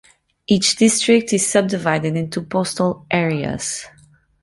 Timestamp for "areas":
3.11-3.85